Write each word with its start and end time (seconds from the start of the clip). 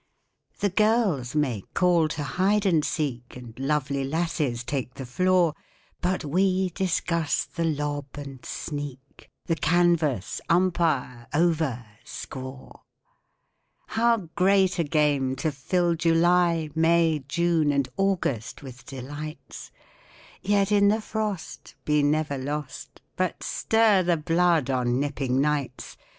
The 0.61 0.71
girls 0.71 1.35
may 1.35 1.61
call 1.75 2.07
to 2.07 2.23
Hide 2.23 2.65
and 2.65 2.83
Seek, 2.83 3.37
And 3.37 3.53
lovely 3.59 4.03
lasses 4.03 4.63
take 4.63 4.95
the 4.95 5.05
floor; 5.05 5.53
But 6.01 6.25
we 6.25 6.71
discuss 6.71 7.45
the 7.45 7.65
Lob 7.65 8.07
and 8.15 8.43
Sneak, 8.43 9.29
The 9.45 9.55
Canvas, 9.57 10.41
Umpire, 10.49 11.27
Over, 11.35 11.85
Score! 12.03 12.81
How 13.89 14.17
great 14.35 14.79
a 14.79 14.83
game 14.83 15.35
to 15.35 15.51
fill 15.51 15.93
July, 15.93 16.71
May, 16.73 17.23
June, 17.27 17.71
and 17.71 17.87
August 17.95 18.63
with 18.63 18.87
delights, 18.87 19.69
Yet 20.41 20.71
in 20.71 20.87
the 20.87 20.99
frost 20.99 21.75
Be 21.85 22.01
never 22.01 22.39
lost, 22.39 23.01
But 23.15 23.43
stir 23.43 24.01
the 24.01 24.17
blood 24.17 24.71
on 24.71 24.99
nipping 24.99 25.39
nights! 25.39 25.95